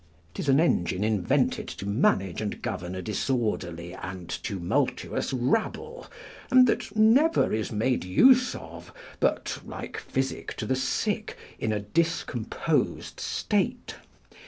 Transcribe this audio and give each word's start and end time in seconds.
'Tis 0.33 0.49
an 0.49 0.59
engine 0.59 1.03
invented 1.03 1.67
to 1.67 1.85
manage 1.85 2.41
and 2.41 2.63
govern 2.63 2.95
a 2.95 3.03
disorderly 3.03 3.93
and 3.93 4.29
tumultuous 4.29 5.31
rabble, 5.31 6.07
and 6.49 6.65
that 6.65 6.95
never 6.95 7.53
is 7.53 7.71
made 7.71 8.03
use 8.03 8.55
of, 8.55 8.91
but 9.19 9.59
like 9.63 9.97
physic 9.97 10.55
to 10.57 10.65
the 10.65 10.75
sick, 10.75 11.37
in 11.59 11.71
a 11.71 11.79
discomposed 11.81 13.19
state. 13.19 13.93